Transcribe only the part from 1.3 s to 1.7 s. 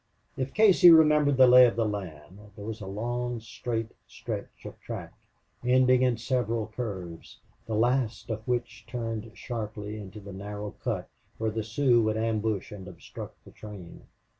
the lay